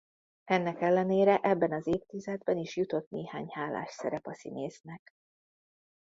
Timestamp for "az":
1.73-1.87